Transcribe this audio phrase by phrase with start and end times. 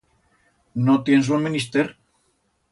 [0.87, 1.87] No tiens lo menister.